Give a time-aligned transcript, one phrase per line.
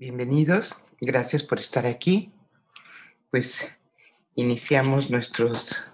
[0.00, 2.30] Bienvenidos, gracias por estar aquí.
[3.32, 3.66] Pues
[4.36, 5.88] iniciamos nuestros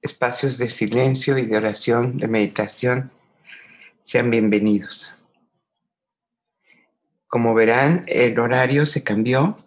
[0.00, 3.12] espacios de silencio y de oración, de meditación.
[4.02, 5.12] Sean bienvenidos.
[7.26, 9.58] Como verán, el horario se cambió.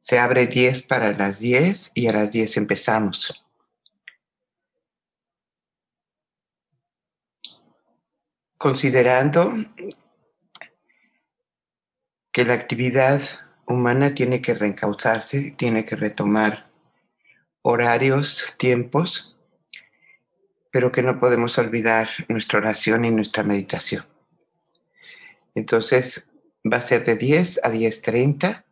[0.00, 3.40] Se abre 10 para las 10 y a las 10 empezamos.
[8.58, 9.54] Considerando
[12.36, 13.22] que la actividad
[13.66, 16.68] humana tiene que reencauzarse, tiene que retomar
[17.62, 19.38] horarios, tiempos,
[20.70, 24.04] pero que no podemos olvidar nuestra oración y nuestra meditación.
[25.54, 26.28] Entonces,
[26.70, 28.64] va a ser de 10 a 10.30.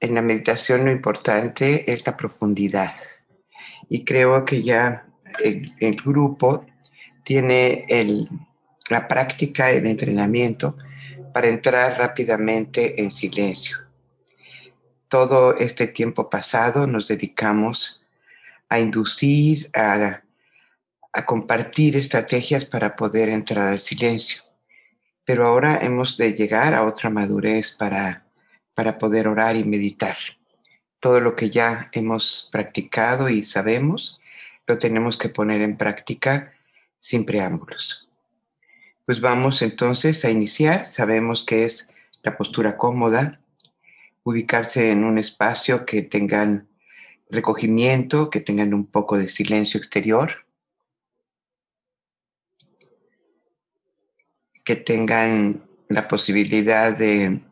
[0.00, 2.96] En la meditación lo importante es la profundidad.
[3.88, 5.06] Y creo que ya
[5.44, 6.66] el, el grupo
[7.22, 8.28] tiene el,
[8.90, 10.76] la práctica, el entrenamiento
[11.34, 13.76] para entrar rápidamente en silencio.
[15.08, 18.04] Todo este tiempo pasado nos dedicamos
[18.68, 20.22] a inducir, a,
[21.26, 24.42] compartir estrategias para poder entrar al silencio.
[25.24, 28.24] Pero ahora hemos de llegar a otra madurez para,
[28.74, 30.16] para poder orar y meditar.
[31.00, 34.20] Todo lo que ya hemos practicado y sabemos,
[34.68, 36.52] lo tenemos que poner en práctica
[37.00, 38.03] sin preámbulos.
[39.06, 40.90] Pues vamos entonces a iniciar.
[40.90, 41.88] Sabemos que es
[42.22, 43.40] la postura cómoda,
[44.22, 46.68] ubicarse en un espacio que tengan
[47.28, 50.46] recogimiento, que tengan un poco de silencio exterior,
[54.64, 57.42] que tengan la posibilidad de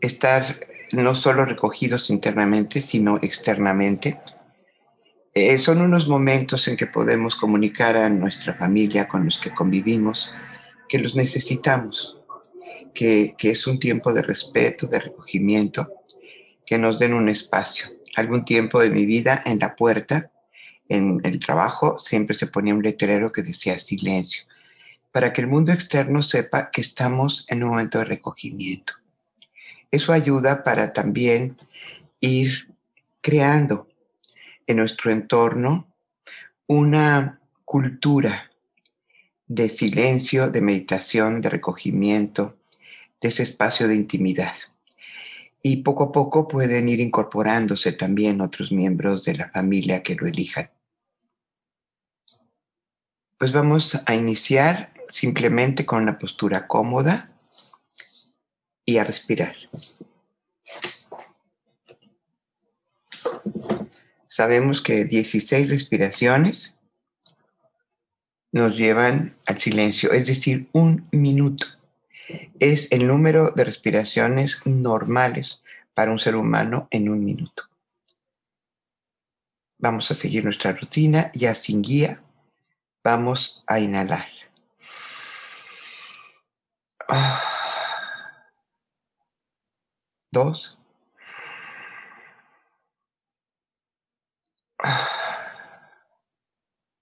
[0.00, 4.20] estar no solo recogidos internamente, sino externamente
[5.34, 10.32] eh, son unos momentos en que podemos comunicar a nuestra familia con los que convivimos
[10.88, 12.16] que los necesitamos,
[12.94, 15.90] que, que es un tiempo de respeto, de recogimiento,
[16.64, 17.86] que nos den un espacio.
[18.16, 20.30] Algún tiempo de mi vida en la puerta,
[20.88, 24.44] en el trabajo, siempre se ponía un letrero que decía silencio,
[25.10, 28.94] para que el mundo externo sepa que estamos en un momento de recogimiento.
[29.90, 31.56] Eso ayuda para también
[32.20, 32.68] ir
[33.20, 33.88] creando
[34.66, 35.86] en nuestro entorno
[36.66, 38.50] una cultura
[39.46, 42.56] de silencio, de meditación, de recogimiento,
[43.20, 44.54] de ese espacio de intimidad.
[45.62, 50.26] Y poco a poco pueden ir incorporándose también otros miembros de la familia que lo
[50.26, 50.70] elijan.
[53.38, 57.30] Pues vamos a iniciar simplemente con una postura cómoda
[58.84, 59.54] y a respirar.
[64.34, 66.74] Sabemos que 16 respiraciones
[68.50, 71.66] nos llevan al silencio, es decir, un minuto.
[72.58, 75.62] Es el número de respiraciones normales
[75.94, 77.68] para un ser humano en un minuto.
[79.78, 82.20] Vamos a seguir nuestra rutina ya sin guía.
[83.04, 84.26] Vamos a inhalar.
[90.32, 90.76] Dos.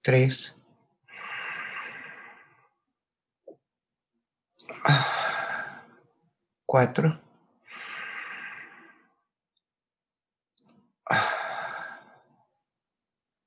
[0.02, 0.56] Tres,
[6.66, 7.20] cuatro,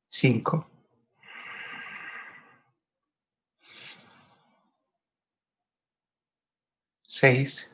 [0.07, 0.65] cinco,
[7.05, 7.71] seis,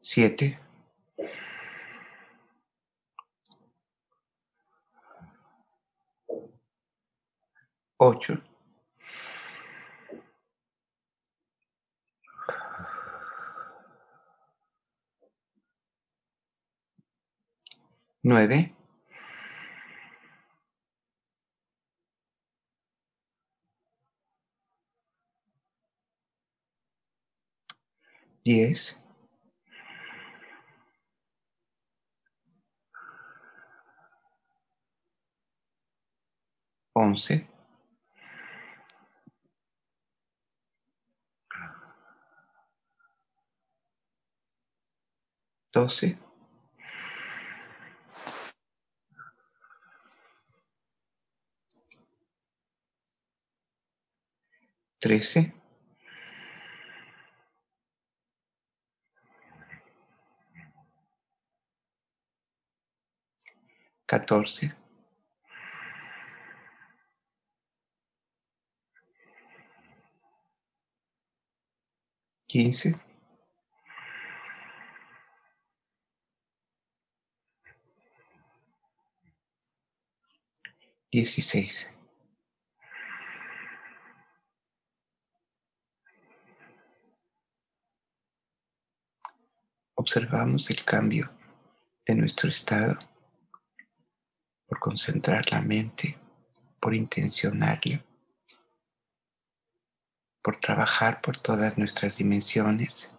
[0.00, 0.63] siete,
[8.04, 8.40] ocho,
[18.24, 18.74] nueve,
[28.44, 29.00] diez,
[36.94, 37.46] once,
[45.84, 46.18] lado.
[55.00, 55.52] Trece.
[64.06, 64.72] Catorce.
[72.46, 72.94] Quince.
[81.14, 81.92] 16.
[89.94, 91.26] Observamos el cambio
[92.04, 92.98] de nuestro estado
[94.66, 96.18] por concentrar la mente,
[96.80, 98.02] por intencionarlo,
[100.42, 103.16] por trabajar por todas nuestras dimensiones,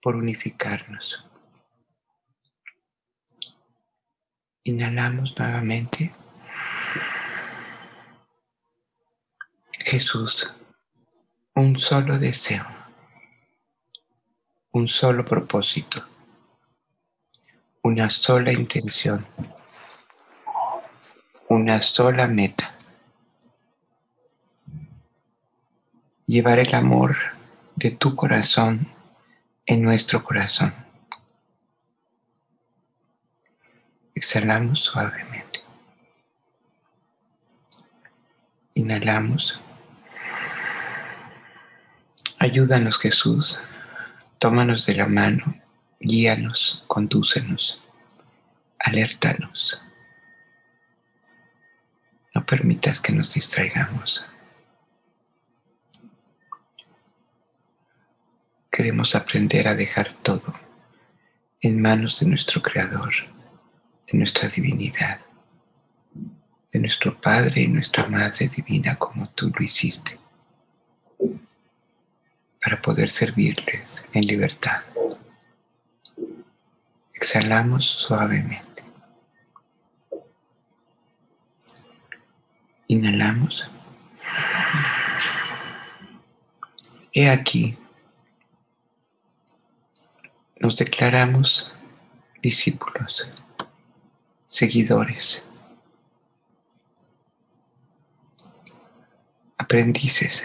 [0.00, 1.26] por unificarnos.
[4.64, 6.17] Inhalamos nuevamente.
[9.88, 10.46] Jesús,
[11.54, 12.66] un solo deseo,
[14.72, 16.06] un solo propósito,
[17.82, 19.26] una sola intención,
[21.48, 22.76] una sola meta.
[26.26, 27.16] Llevar el amor
[27.74, 28.92] de tu corazón
[29.64, 30.74] en nuestro corazón.
[34.14, 35.60] Exhalamos suavemente.
[38.74, 39.58] Inhalamos.
[42.40, 43.58] Ayúdanos Jesús.
[44.38, 45.60] Tómanos de la mano.
[45.98, 47.84] Guíanos, condúcenos.
[48.78, 49.82] Alértanos.
[52.32, 54.24] No permitas que nos distraigamos.
[58.70, 60.54] Queremos aprender a dejar todo
[61.60, 63.12] en manos de nuestro Creador,
[64.06, 65.20] de nuestra divinidad,
[66.70, 70.20] de nuestro Padre y nuestra Madre Divina como tú lo hiciste,
[72.62, 74.82] para poder servirles en libertad.
[77.14, 78.84] Exhalamos suavemente.
[82.88, 83.68] Inhalamos.
[87.12, 87.76] He aquí
[90.60, 91.72] nos declaramos
[92.42, 93.28] discípulos,
[94.46, 95.44] seguidores,
[99.56, 100.44] aprendices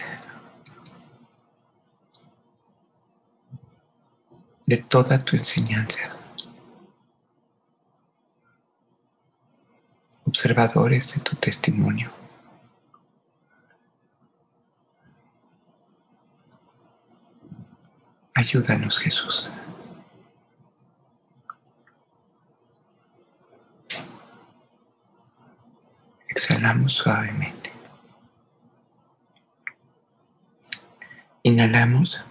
[4.66, 6.10] de toda tu enseñanza,
[10.24, 12.10] observadores de tu testimonio.
[18.34, 19.50] Ayúdanos, Jesús.
[26.28, 27.72] Exhalamos suavemente.
[31.44, 32.24] Inhalamos.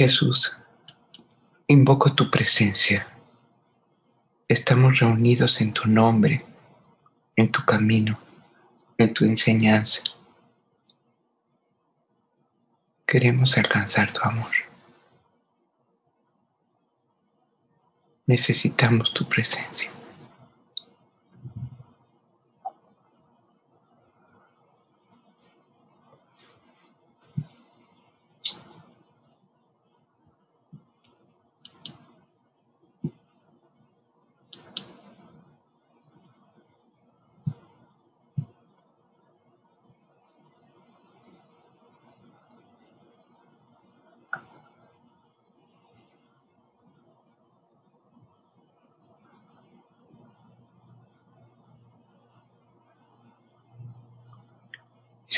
[0.00, 0.56] Jesús,
[1.66, 3.06] invoco tu presencia.
[4.48, 6.42] Estamos reunidos en tu nombre,
[7.36, 8.18] en tu camino,
[8.96, 10.04] en tu enseñanza.
[13.06, 14.52] Queremos alcanzar tu amor.
[18.24, 19.90] Necesitamos tu presencia.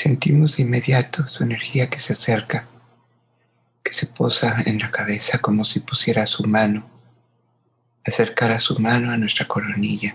[0.03, 2.67] Sentimos de inmediato su energía que se acerca,
[3.81, 6.85] que se posa en la cabeza como si pusiera su mano,
[8.03, 10.13] acercara su mano a nuestra coronilla.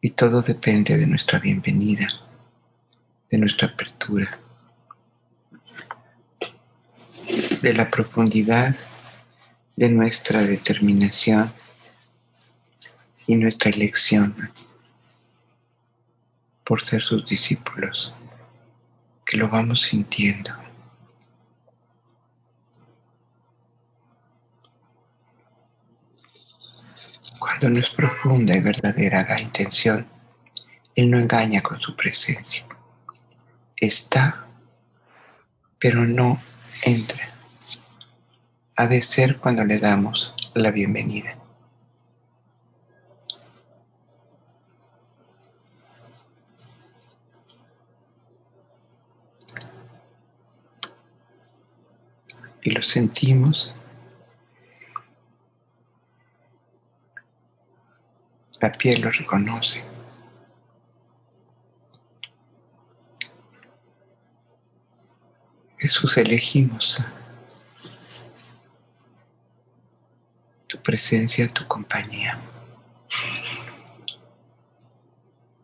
[0.00, 2.08] Y todo depende de nuestra bienvenida,
[3.30, 4.36] de nuestra apertura,
[7.62, 8.74] de la profundidad
[9.76, 11.52] de nuestra determinación
[13.28, 14.50] y nuestra elección
[16.66, 18.12] por ser sus discípulos,
[19.24, 20.50] que lo vamos sintiendo.
[27.38, 30.08] Cuando no es profunda y verdadera la intención,
[30.96, 32.66] Él no engaña con su presencia.
[33.76, 34.48] Está,
[35.78, 36.40] pero no
[36.82, 37.28] entra.
[38.74, 41.45] Ha de ser cuando le damos la bienvenida.
[52.66, 53.72] Y lo sentimos.
[58.60, 59.84] La piel lo reconoce.
[65.78, 67.00] Jesús, elegimos
[70.66, 72.40] tu presencia, tu compañía.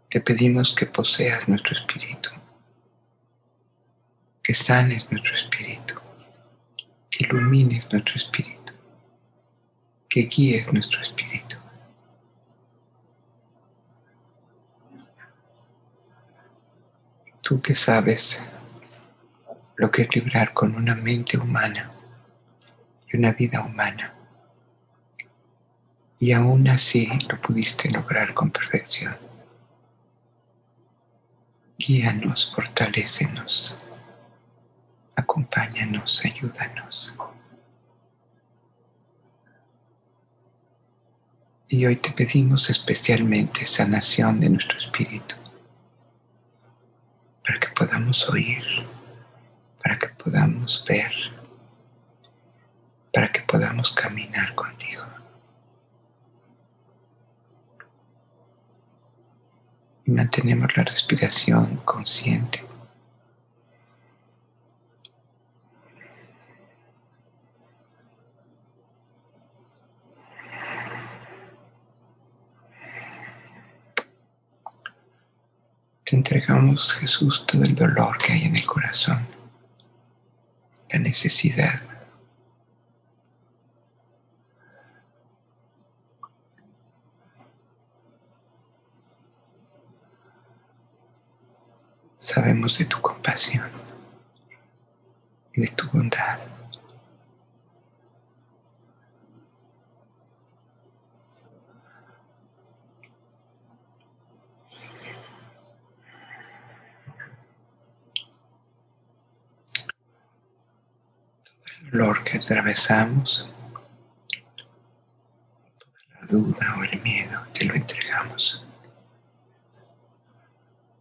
[0.09, 2.30] Te pedimos que poseas nuestro espíritu,
[4.40, 6.01] que sanes nuestro espíritu,
[7.23, 8.73] ilumines nuestro espíritu,
[10.09, 11.57] que guíes nuestro espíritu.
[17.41, 18.41] Tú que sabes
[19.76, 21.91] lo que es librar con una mente humana
[23.11, 24.14] y una vida humana.
[26.19, 29.17] Y aún así lo pudiste lograr con perfección.
[31.76, 33.76] Guíanos, fortalécenos,
[35.16, 37.14] acompáñanos, ayúdanos.
[41.69, 45.37] Y hoy te pedimos especialmente sanación de nuestro espíritu,
[47.45, 48.64] para que podamos oír,
[49.83, 51.12] para que podamos ver,
[53.12, 55.02] para que podamos caminar contigo.
[60.04, 62.72] y mantenemos la respiración consciente.
[76.71, 79.26] Jesús, todo el dolor que hay en el corazón,
[80.90, 81.81] la necesidad
[92.23, 93.69] Sabemos de tu compasión
[95.52, 96.38] y de tu bondad.
[111.92, 113.46] Dolor que atravesamos,
[116.14, 118.64] la duda o el miedo, te lo entregamos.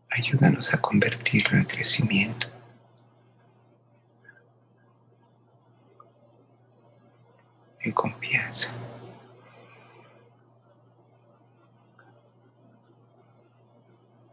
[0.09, 2.47] Ayúdanos a convertirlo en crecimiento.
[7.79, 8.73] En confianza.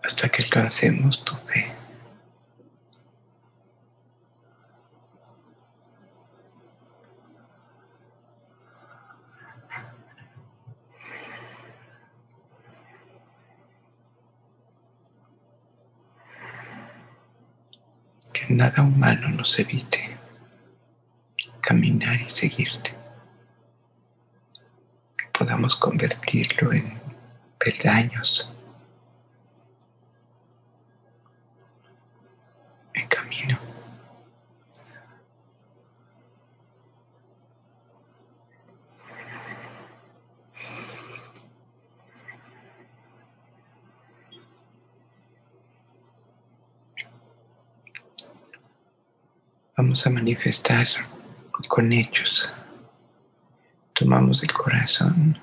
[0.02, 1.77] Hasta que alcancemos tu fe.
[18.58, 20.18] Nada humano nos evite
[21.60, 22.90] caminar y seguirte.
[25.16, 27.00] Que podamos convertirlo en
[27.60, 28.50] peldaños,
[32.94, 33.77] en camino.
[49.78, 50.88] Vamos a manifestar
[51.68, 52.52] con hechos.
[53.92, 55.38] Tomamos el corazón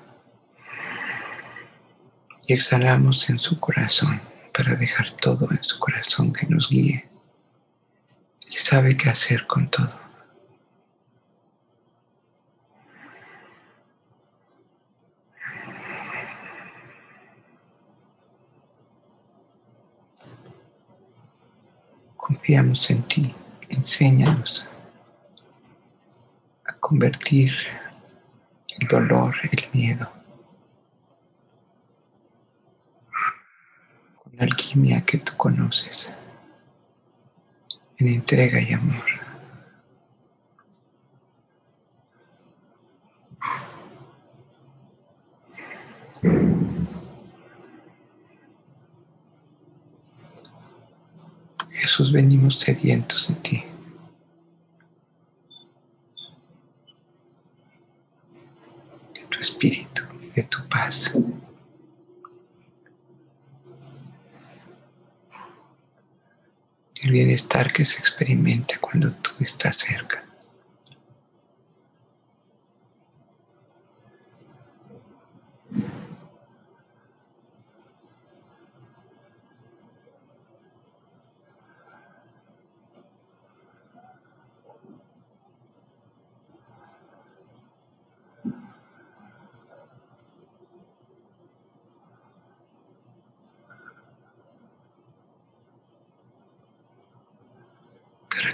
[2.46, 4.20] y exhalamos en su corazón
[4.52, 7.08] para dejar todo en su corazón que nos guíe.
[8.50, 9.98] Él sabe qué hacer con todo.
[22.18, 23.34] Confiamos en ti.
[23.76, 24.66] Enséñanos
[26.64, 27.52] a convertir
[28.78, 30.10] el dolor, el miedo,
[34.22, 36.12] con la alquimia que tú conoces,
[37.98, 39.04] en entrega y amor.
[51.96, 53.64] Jesús, venimos sedientos de ti.
[59.14, 60.02] De tu espíritu,
[60.34, 61.12] de tu paz.
[66.94, 70.25] El bienestar que se experimenta cuando tú estás cerca.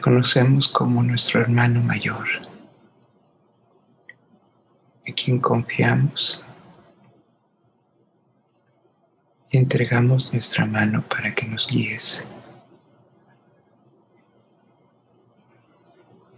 [0.02, 2.26] Reconocemos como nuestro hermano mayor,
[5.04, 6.44] en quien confiamos
[9.48, 12.26] y entregamos nuestra mano para que nos guíes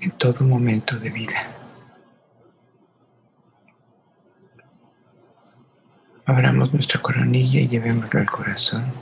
[0.00, 1.48] en todo momento de vida.
[6.26, 8.92] Abramos nuestra coronilla y llevémoslo al corazón.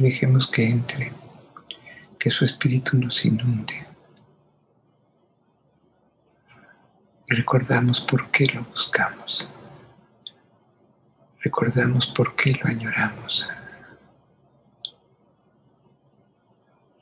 [0.00, 1.12] Dejemos que entre,
[2.18, 3.86] que su espíritu nos inunde.
[7.28, 9.46] Recordamos por qué lo buscamos.
[11.40, 13.48] Recordamos por qué lo añoramos.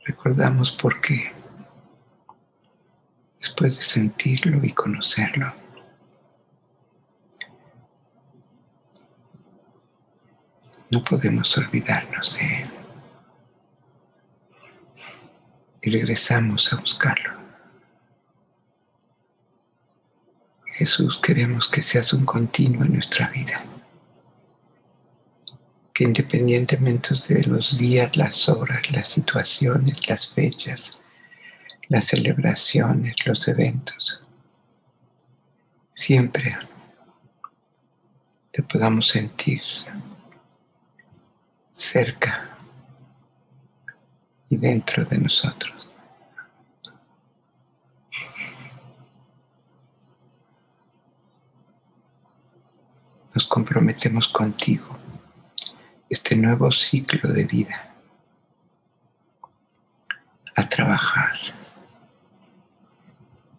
[0.04, 1.32] Recordamos por qué,
[3.38, 5.52] después de sentirlo y conocerlo,
[10.90, 12.77] no podemos olvidarnos de él
[15.90, 17.38] regresamos a buscarlo.
[20.74, 23.64] Jesús, queremos que seas un continuo en nuestra vida,
[25.92, 31.02] que independientemente de los días, las horas, las situaciones, las fechas,
[31.88, 34.22] las celebraciones, los eventos,
[35.94, 36.56] siempre
[38.52, 39.62] te podamos sentir
[41.72, 42.56] cerca
[44.48, 45.77] y dentro de nosotros.
[53.38, 54.98] Nos comprometemos contigo
[56.10, 57.94] este nuevo ciclo de vida
[60.56, 61.38] a trabajar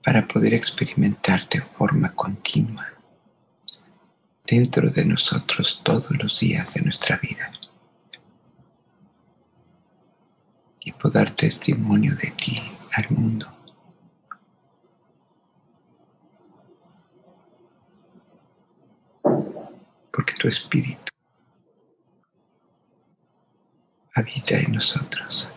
[0.04, 2.88] para poder experimentarte en forma continua
[4.46, 7.50] dentro de nosotros todos los días de nuestra vida.
[10.82, 12.62] y puedo dar testimonio de ti
[12.96, 13.59] al mundo.
[20.39, 21.12] Tu espíritu
[24.15, 25.49] habita en nosotros.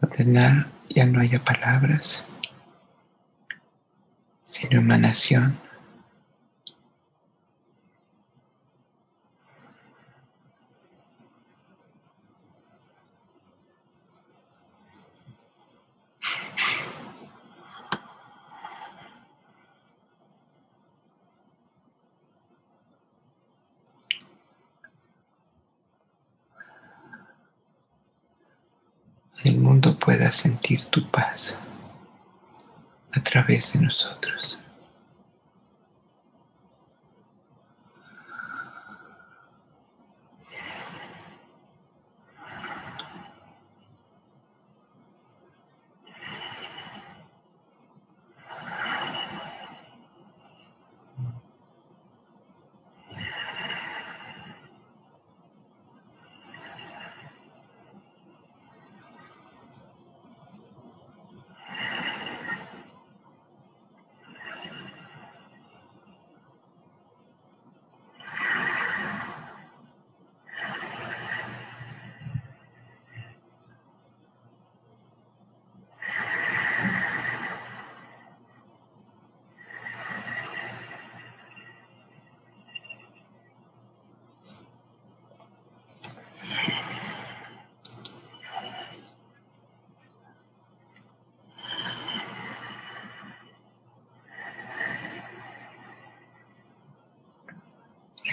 [0.00, 2.24] donde ya no haya palabras,
[4.44, 5.67] sino emanación.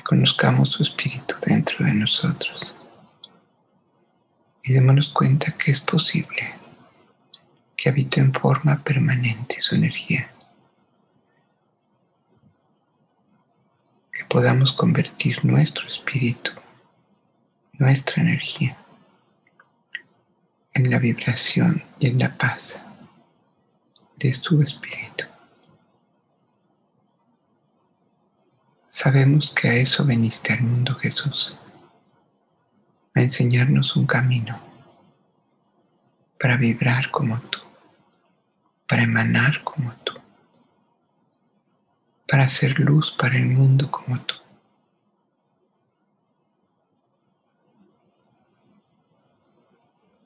[0.05, 2.75] Reconozcamos su espíritu dentro de nosotros
[4.61, 6.43] y démonos cuenta que es posible
[7.75, 10.29] que habite en forma permanente su energía.
[14.13, 16.51] Que podamos convertir nuestro espíritu,
[17.73, 18.77] nuestra energía,
[20.75, 22.79] en la vibración y en la paz
[24.17, 25.25] de su espíritu.
[28.95, 31.53] Sabemos que a eso veniste al mundo Jesús,
[33.13, 34.57] a enseñarnos un camino
[36.39, 37.59] para vibrar como tú
[38.87, 40.13] para emanar como tú,
[42.27, 44.35] para hacer luz para el mundo como tú.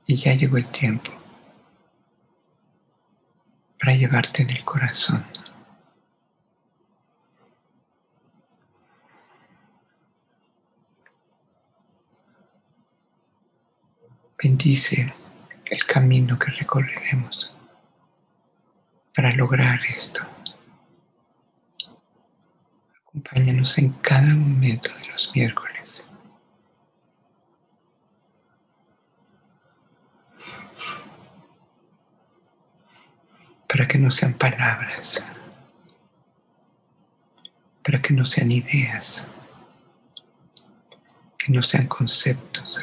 [0.08, 1.12] Y ya llegó el tiempo
[3.79, 5.23] para llevarte en el corazón.
[14.41, 15.13] Bendice
[15.69, 17.54] el camino que recorreremos
[19.13, 20.21] para lograr esto.
[23.02, 26.06] Acompáñanos en cada momento de los miércoles.
[33.67, 35.21] Para que no sean palabras,
[37.84, 39.25] para que no sean ideas,
[41.38, 42.78] que no sean conceptos,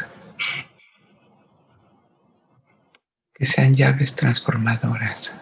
[3.38, 5.34] que llaves transformadoras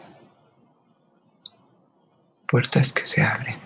[2.54, 3.58] puertas que se abren.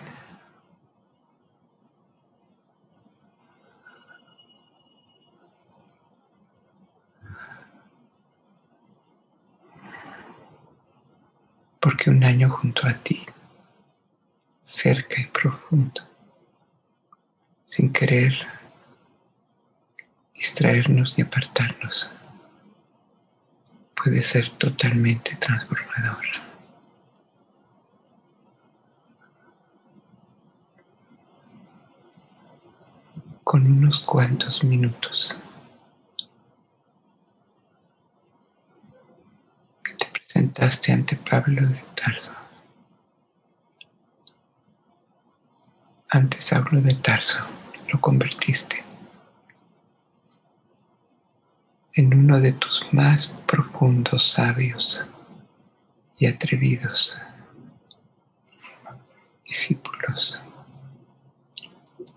[11.79, 13.25] Porque un año junto a ti,
[14.63, 16.01] cerca y profundo,
[17.67, 18.33] sin querer
[20.33, 22.11] distraernos ni apartarnos,
[24.03, 26.25] puede ser totalmente transformador.
[33.43, 35.35] con unos cuantos minutos
[39.83, 42.31] que te presentaste ante Pablo de Tarso.
[46.09, 47.39] Antes Saulo de Tarso
[47.91, 48.83] lo convertiste
[51.99, 55.05] en uno de tus más profundos sabios
[56.17, 57.17] y atrevidos
[59.45, 60.41] discípulos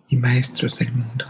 [0.08, 1.26] y maestros del mundo.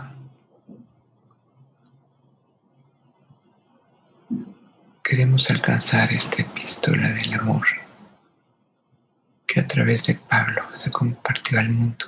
[5.02, 7.66] Queremos alcanzar esta epístola del amor
[9.46, 12.06] que a través de Pablo se compartió al mundo.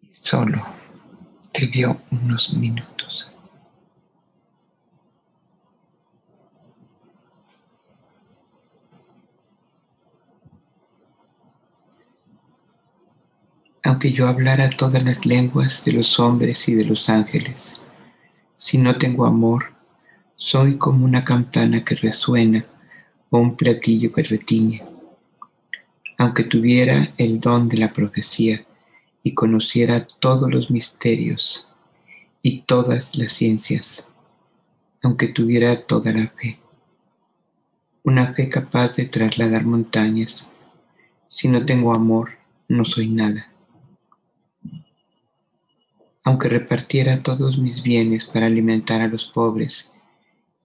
[0.00, 0.62] Y solo
[1.52, 3.32] te dio unos minutos.
[13.84, 17.86] aunque yo hablara todas las lenguas de los hombres y de los ángeles.
[18.58, 19.72] Si no tengo amor,
[20.36, 22.66] soy como una campana que resuena
[23.30, 24.84] o un platillo que retiñe.
[26.18, 28.62] Aunque tuviera el don de la profecía
[29.22, 31.68] y conociera todos los misterios
[32.42, 34.06] y todas las ciencias,
[35.02, 36.60] aunque tuviera toda la fe,
[38.04, 40.50] una fe capaz de trasladar montañas,
[41.28, 42.30] si no tengo amor,
[42.68, 43.52] no soy nada.
[46.24, 49.92] Aunque repartiera todos mis bienes para alimentar a los pobres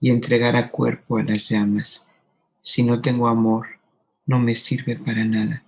[0.00, 2.04] y entregara cuerpo a las llamas,
[2.62, 3.66] si no tengo amor,
[4.26, 5.63] no me sirve para nada.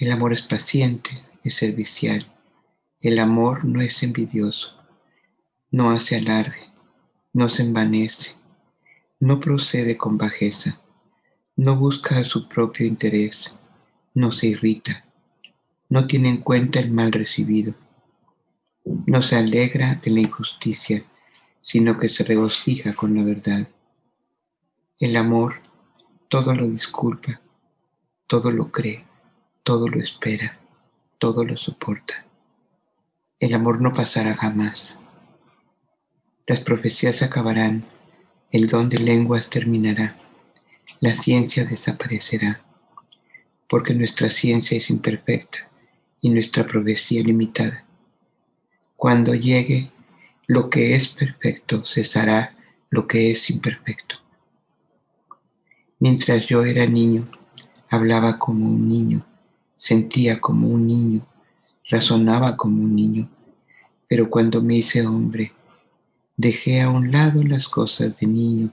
[0.00, 2.26] El amor es paciente, es servicial.
[3.00, 4.74] El amor no es envidioso,
[5.70, 6.72] no hace alarde,
[7.32, 8.34] no se envanece,
[9.20, 10.80] no procede con bajeza,
[11.54, 13.54] no busca su propio interés,
[14.12, 15.04] no se irrita
[15.90, 17.74] no tiene en cuenta el mal recibido.
[19.06, 21.04] No se alegra de la injusticia,
[21.60, 23.68] sino que se regocija con la verdad.
[24.98, 25.56] El amor
[26.28, 27.40] todo lo disculpa,
[28.28, 29.04] todo lo cree,
[29.62, 30.58] todo lo espera,
[31.18, 32.24] todo lo soporta.
[33.38, 34.98] El amor no pasará jamás.
[36.46, 37.84] Las profecías acabarán,
[38.50, 40.16] el don de lenguas terminará,
[41.00, 42.62] la ciencia desaparecerá,
[43.68, 45.70] porque nuestra ciencia es imperfecta
[46.20, 47.84] y nuestra profecía limitada.
[48.96, 49.90] Cuando llegue
[50.46, 52.56] lo que es perfecto, cesará
[52.90, 54.16] lo que es imperfecto.
[56.00, 57.30] Mientras yo era niño,
[57.88, 59.24] hablaba como un niño,
[59.80, 61.26] sentía como un niño,
[61.88, 63.30] razonaba como un niño,
[64.06, 65.52] pero cuando me hice hombre,
[66.36, 68.70] dejé a un lado las cosas de niño.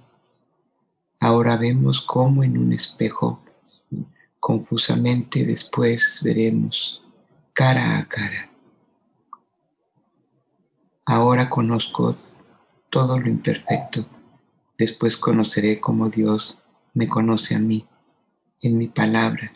[1.22, 3.42] Ahora vemos como en un espejo,
[4.42, 7.02] confusamente después veremos
[7.54, 8.52] cara a cara.
[11.06, 12.18] Ahora conozco
[12.90, 14.06] todo lo imperfecto,
[14.78, 16.58] después conoceré como Dios
[16.94, 17.86] me conoce a mí,
[18.62, 19.50] en mi palabra.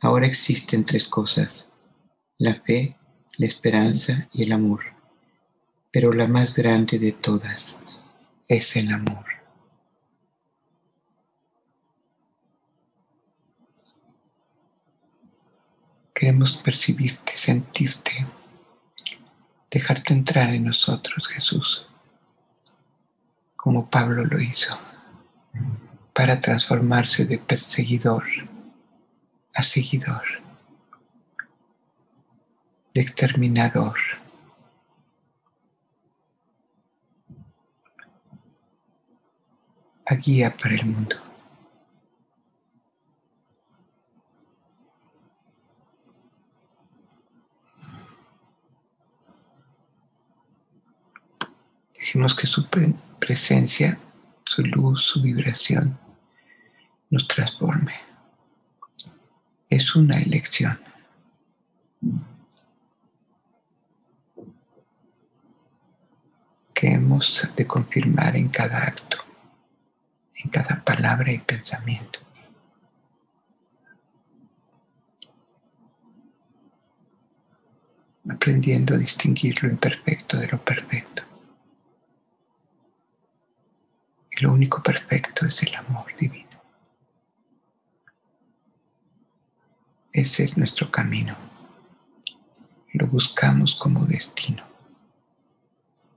[0.00, 1.66] Ahora existen tres cosas,
[2.38, 2.96] la fe,
[3.36, 4.80] la esperanza y el amor,
[5.90, 7.78] pero la más grande de todas
[8.46, 9.24] es el amor.
[16.14, 18.26] Queremos percibirte, sentirte,
[19.68, 21.86] dejarte entrar en nosotros, Jesús,
[23.56, 24.78] como Pablo lo hizo
[26.12, 28.47] para transformarse de perseguidor
[29.58, 30.22] a seguidor,
[32.94, 33.98] de exterminador.
[40.10, 41.16] a guía para el mundo.
[51.92, 52.66] Dijimos que su
[53.18, 53.98] presencia,
[54.46, 55.98] su luz, su vibración
[57.10, 58.07] nos transforme.
[59.68, 60.78] Es una elección.
[66.74, 69.16] que hemos de confirmar en cada acto,
[70.36, 72.20] en cada palabra y pensamiento.
[78.30, 81.22] aprendiendo a distinguir lo imperfecto de lo perfecto.
[84.30, 86.47] Y lo único perfecto es el amor divino.
[90.18, 91.36] Ese es nuestro camino.
[92.92, 94.64] Lo buscamos como destino.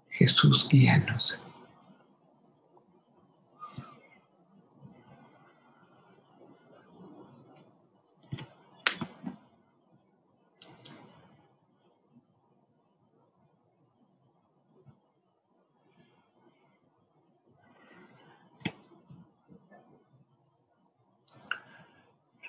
[0.09, 1.37] Jesús, guíanos.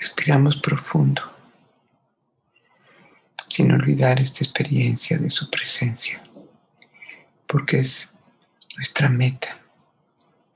[0.01, 1.42] Respiramos profundo
[3.53, 6.23] sin olvidar esta experiencia de su presencia,
[7.47, 8.11] porque es
[8.77, 9.59] nuestra meta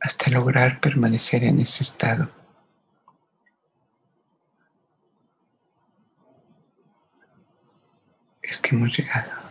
[0.01, 2.31] hasta lograr permanecer en ese estado.
[8.41, 9.46] Es que hemos llegado.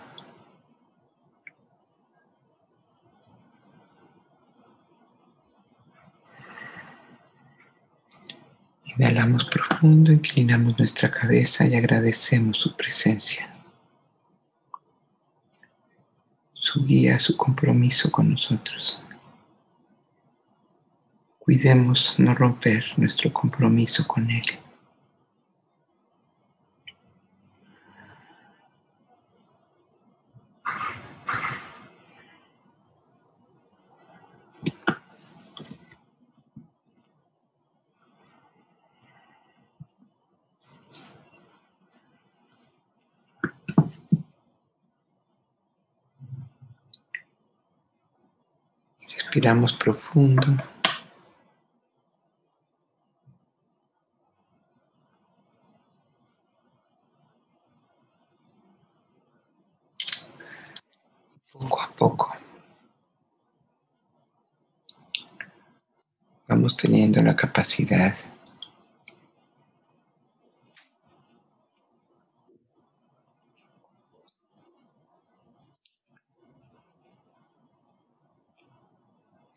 [8.98, 13.54] Inhalamos profundo, inclinamos nuestra cabeza y agradecemos su presencia,
[16.54, 18.98] su guía, su compromiso con nosotros.
[21.40, 24.46] Cuidemos no romper nuestro compromiso con Él.
[49.36, 50.48] Respiramos profundo.
[61.52, 62.34] Poco a poco.
[66.48, 68.16] Vamos teniendo la capacidad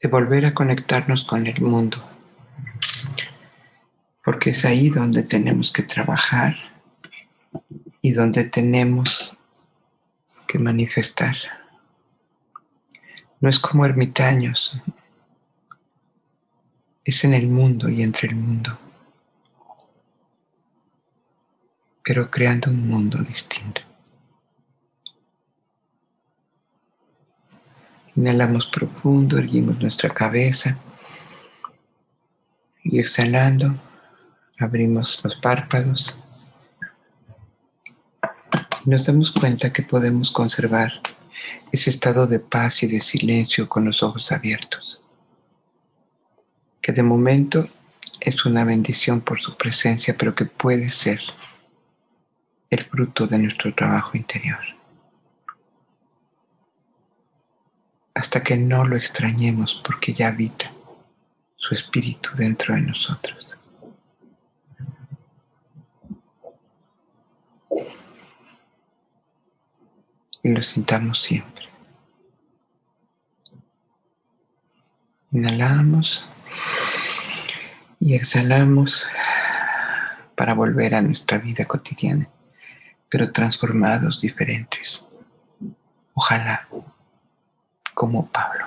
[0.01, 1.99] de volver a conectarnos con el mundo,
[4.25, 6.57] porque es ahí donde tenemos que trabajar
[8.01, 9.37] y donde tenemos
[10.47, 11.37] que manifestar.
[13.41, 14.73] No es como ermitaños,
[17.05, 18.79] es en el mundo y entre el mundo,
[22.05, 23.88] pero creando un mundo distinto.
[28.19, 30.77] Inhalamos profundo, erguimos nuestra cabeza.
[32.83, 33.77] Y exhalando
[34.59, 36.19] abrimos los párpados.
[38.85, 41.01] Y nos damos cuenta que podemos conservar
[41.71, 45.01] ese estado de paz y de silencio con los ojos abiertos,
[46.81, 47.69] que de momento
[48.19, 51.21] es una bendición por su presencia, pero que puede ser
[52.69, 54.78] el fruto de nuestro trabajo interior.
[58.19, 60.73] Hasta que no lo extrañemos porque ya habita
[61.55, 63.57] su espíritu dentro de nosotros.
[70.43, 71.67] Y lo sintamos siempre.
[75.31, 76.27] Inhalamos
[78.01, 79.05] y exhalamos
[80.35, 82.29] para volver a nuestra vida cotidiana,
[83.09, 85.07] pero transformados, diferentes.
[86.15, 86.67] Ojalá,
[87.99, 88.67] como Pablo.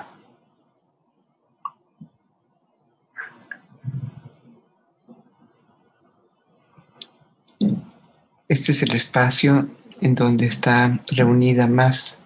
[8.46, 9.70] Este es el espacio
[10.02, 12.18] en donde está reunida más,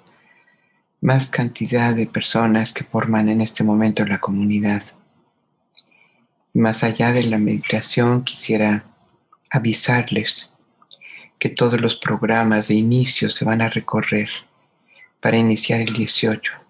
[1.01, 4.83] más cantidad de personas que forman en este momento la comunidad
[6.55, 8.85] más allá de la meditación, quisiera
[9.51, 10.53] avisarles
[11.39, 14.29] que todos los programas de inicio se van a recorrer
[15.21, 16.66] para iniciar el 18.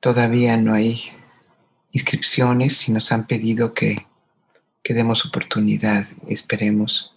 [0.00, 1.02] Todavía no hay
[1.92, 4.06] inscripciones y nos han pedido que,
[4.82, 7.12] que demos oportunidad, esperemos,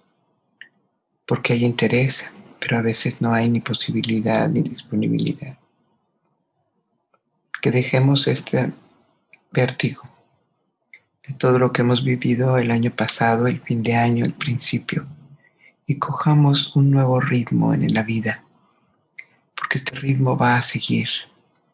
[1.25, 5.57] porque hay interés, pero a veces no hay ni posibilidad ni disponibilidad.
[7.61, 8.73] Que dejemos este
[9.51, 10.03] vértigo
[11.25, 15.07] de todo lo que hemos vivido el año pasado, el fin de año, el principio,
[15.87, 18.43] y cojamos un nuevo ritmo en la vida,
[19.55, 21.07] porque este ritmo va a seguir,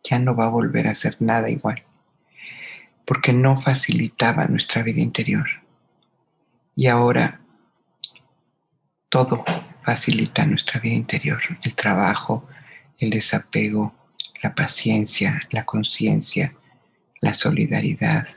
[0.04, 1.84] ya no va a volver a ser nada igual,
[3.06, 5.48] porque no facilitaba nuestra vida interior.
[6.76, 7.42] Y ahora
[9.10, 9.44] todo
[9.84, 12.48] facilita nuestra vida interior, el trabajo,
[13.00, 13.94] el desapego,
[14.42, 16.54] la paciencia, la conciencia,
[17.22, 18.28] la solidaridad,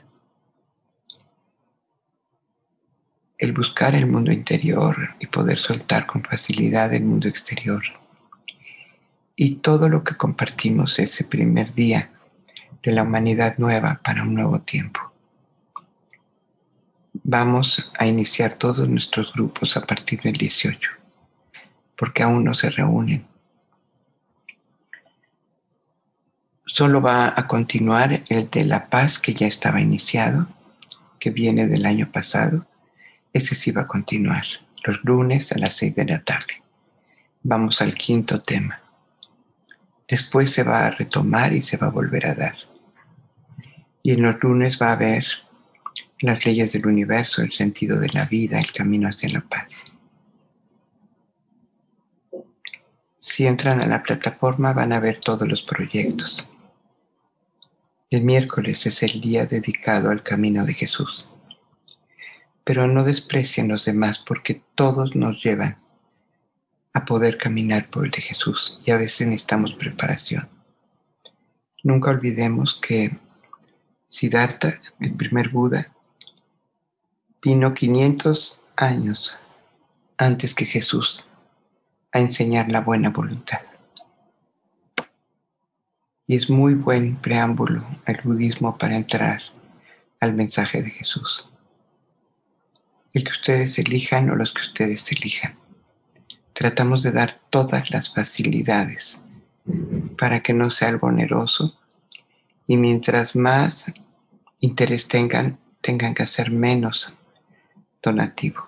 [3.37, 7.83] el buscar el mundo interior y poder soltar con facilidad el mundo exterior.
[9.35, 12.11] Y todo lo que compartimos ese primer día
[12.83, 14.99] de la humanidad nueva para un nuevo tiempo.
[17.23, 20.89] Vamos a iniciar todos nuestros grupos a partir del 18,
[21.95, 23.25] porque aún no se reúnen.
[26.65, 30.47] Solo va a continuar el de la paz que ya estaba iniciado,
[31.19, 32.65] que viene del año pasado,
[33.31, 34.43] ese sí va a continuar
[34.83, 36.61] los lunes a las 6 de la tarde.
[37.41, 38.82] Vamos al quinto tema.
[40.07, 42.55] Después se va a retomar y se va a volver a dar.
[44.01, 45.25] Y en los lunes va a haber
[46.19, 49.97] las leyes del universo, el sentido de la vida, el camino hacia la paz.
[53.19, 56.47] Si entran a la plataforma van a ver todos los proyectos.
[58.09, 61.27] El miércoles es el día dedicado al camino de Jesús
[62.63, 65.82] pero no desprecien los demás porque todos nos llevan
[66.93, 70.47] a poder caminar por el de Jesús y a veces necesitamos preparación.
[71.83, 73.17] Nunca olvidemos que
[74.07, 75.87] Siddhartha, el primer Buda,
[77.41, 79.37] vino 500 años
[80.17, 81.25] antes que Jesús
[82.11, 83.61] a enseñar la buena voluntad.
[86.27, 89.41] Y es muy buen preámbulo al budismo para entrar
[90.19, 91.47] al mensaje de Jesús
[93.13, 95.55] el que ustedes elijan o los que ustedes elijan.
[96.53, 99.21] Tratamos de dar todas las facilidades
[100.17, 101.79] para que no sea algo oneroso
[102.67, 103.91] y mientras más
[104.59, 107.15] interés tengan, tengan que hacer menos
[108.01, 108.67] donativo.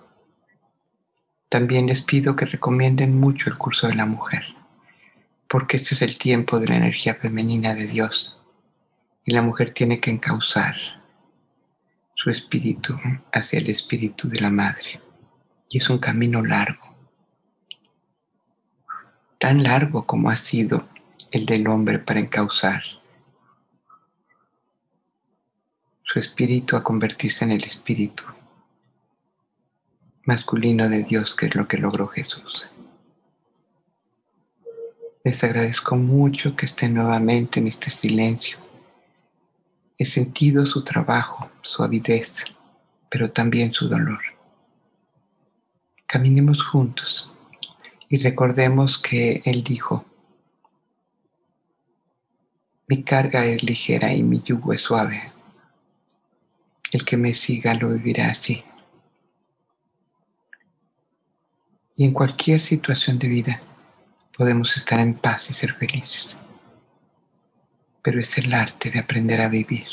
[1.48, 4.44] También les pido que recomienden mucho el curso de la mujer,
[5.48, 8.36] porque este es el tiempo de la energía femenina de Dios
[9.24, 10.76] y la mujer tiene que encauzar
[12.14, 12.98] su espíritu
[13.32, 15.00] hacia el espíritu de la madre.
[15.68, 16.95] Y es un camino largo,
[19.38, 20.88] tan largo como ha sido
[21.32, 22.82] el del hombre para encauzar
[26.02, 28.24] su espíritu a convertirse en el espíritu
[30.24, 32.66] masculino de Dios, que es lo que logró Jesús.
[35.24, 38.58] Les agradezco mucho que estén nuevamente en este silencio
[39.98, 42.44] He sentido su trabajo, su avidez,
[43.08, 44.20] pero también su dolor.
[46.06, 47.30] Caminemos juntos
[48.08, 50.04] y recordemos que Él dijo,
[52.88, 55.32] mi carga es ligera y mi yugo es suave.
[56.92, 58.62] El que me siga lo vivirá así.
[61.96, 63.60] Y en cualquier situación de vida
[64.36, 66.36] podemos estar en paz y ser felices
[68.06, 69.88] pero es el arte de aprender a vivir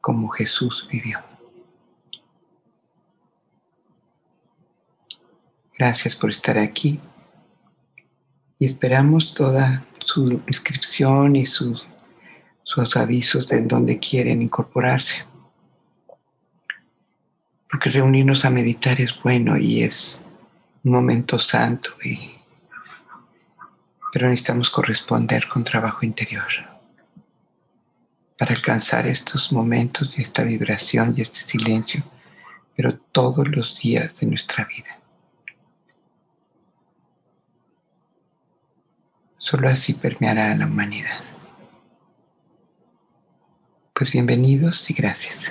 [0.00, 1.31] como Jesús vivió.
[5.84, 7.00] Gracias por estar aquí
[8.56, 11.84] y esperamos toda su inscripción y sus,
[12.62, 15.24] sus avisos de donde quieren incorporarse.
[17.68, 20.24] Porque reunirnos a meditar es bueno y es
[20.84, 22.30] un momento santo, y,
[24.12, 26.46] pero necesitamos corresponder con trabajo interior
[28.38, 32.04] para alcanzar estos momentos y esta vibración y este silencio,
[32.76, 35.01] pero todos los días de nuestra vida.
[39.42, 41.18] Solo así permeará la humanidad.
[43.92, 45.50] Pues bienvenidos y gracias.